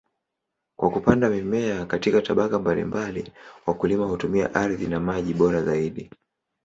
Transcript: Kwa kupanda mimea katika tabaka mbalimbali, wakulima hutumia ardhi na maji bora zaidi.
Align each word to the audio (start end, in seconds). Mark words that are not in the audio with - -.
Kwa 0.79 0.89
kupanda 0.91 1.29
mimea 1.29 1.85
katika 1.85 2.21
tabaka 2.21 2.59
mbalimbali, 2.59 3.33
wakulima 3.65 4.05
hutumia 4.05 4.53
ardhi 4.55 4.87
na 4.87 4.99
maji 4.99 5.33
bora 5.33 5.61
zaidi. 5.63 6.09